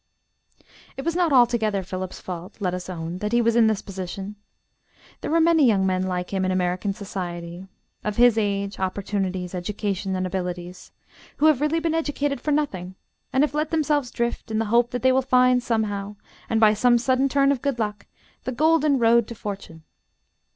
It 0.97 1.05
was 1.05 1.15
not 1.15 1.31
altogether 1.31 1.83
Philip's 1.83 2.19
fault, 2.19 2.57
let 2.59 2.73
us 2.73 2.89
own, 2.89 3.19
that 3.19 3.33
he 3.33 3.39
was 3.39 3.55
in 3.55 3.67
this 3.67 3.83
position. 3.83 4.35
There 5.19 5.31
are 5.35 5.39
many 5.39 5.63
young 5.63 5.85
men 5.85 6.01
like 6.07 6.31
him 6.33 6.43
in 6.43 6.49
American 6.49 6.91
society, 6.91 7.67
of 8.03 8.15
his 8.17 8.35
age, 8.35 8.79
opportunities, 8.79 9.53
education 9.53 10.15
and 10.15 10.25
abilities, 10.25 10.91
who 11.37 11.45
have 11.45 11.61
really 11.61 11.79
been 11.79 11.93
educated 11.93 12.41
for 12.41 12.49
nothing 12.51 12.95
and 13.31 13.43
have 13.43 13.53
let 13.53 13.69
themselves 13.69 14.09
drift, 14.09 14.49
in 14.49 14.57
the 14.57 14.65
hope 14.73 14.89
that 14.89 15.03
they 15.03 15.11
will 15.11 15.21
find 15.21 15.61
somehow, 15.61 16.15
and 16.49 16.59
by 16.59 16.73
some 16.73 16.97
sudden 16.97 17.29
turn 17.29 17.51
of 17.51 17.61
good 17.61 17.77
luck, 17.77 18.07
the 18.43 18.51
golden 18.51 18.97
road 18.97 19.27
to 19.27 19.35
fortune. 19.35 19.83